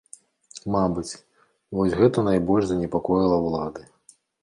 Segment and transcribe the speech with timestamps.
[0.75, 1.19] Мабыць,
[1.81, 3.91] вось гэта найбольш занепакоіла ўлады.